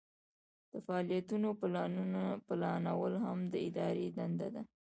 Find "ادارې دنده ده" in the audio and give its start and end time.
3.67-4.61